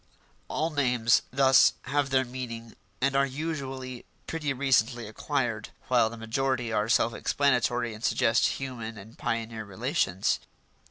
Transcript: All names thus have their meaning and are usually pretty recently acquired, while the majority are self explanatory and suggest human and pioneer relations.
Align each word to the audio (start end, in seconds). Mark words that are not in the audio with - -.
All 0.47 0.71
names 0.71 1.21
thus 1.31 1.73
have 1.83 2.09
their 2.09 2.25
meaning 2.25 2.75
and 3.01 3.15
are 3.15 3.23
usually 3.23 4.03
pretty 4.25 4.51
recently 4.51 5.07
acquired, 5.07 5.69
while 5.89 6.09
the 6.09 6.17
majority 6.17 6.73
are 6.73 6.89
self 6.89 7.13
explanatory 7.13 7.93
and 7.93 8.03
suggest 8.03 8.47
human 8.47 8.97
and 8.97 9.15
pioneer 9.15 9.63
relations. 9.63 10.39